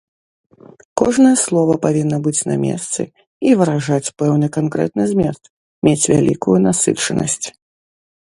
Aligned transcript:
Кожнае 1.01 1.33
слова 1.41 1.73
павінна 1.83 2.17
быць 2.27 2.45
на 2.51 2.55
месцы 2.63 3.01
і 3.49 3.53
выражаць 3.59 4.13
пэўны 4.21 4.47
канкрэтны 4.57 5.03
змест, 5.13 5.43
мець 5.89 6.01
вялікую 6.13 6.57
насычанасць. 6.67 7.47